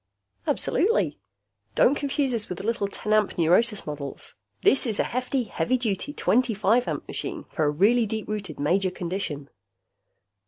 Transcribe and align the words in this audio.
"Absolutely. 0.47 1.19
Don't 1.75 1.93
confuse 1.93 2.31
this 2.31 2.49
with 2.49 2.57
the 2.57 2.65
little 2.65 2.87
ten 2.87 3.13
amp 3.13 3.37
neurosis 3.37 3.85
models. 3.85 4.33
This 4.63 4.87
is 4.87 4.99
a 4.99 5.03
hefty, 5.03 5.43
heavy 5.43 5.77
duty, 5.77 6.11
twenty 6.11 6.55
five 6.55 6.87
amp 6.87 7.07
machine 7.07 7.43
for 7.51 7.65
a 7.65 7.69
really 7.69 8.07
deep 8.07 8.27
rooted 8.27 8.59
major 8.59 8.89
condition." 8.89 9.51